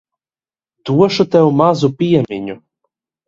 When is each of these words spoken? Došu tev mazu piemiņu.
Došu 0.91 1.27
tev 1.35 1.51
mazu 1.59 1.91
piemiņu. 2.01 2.57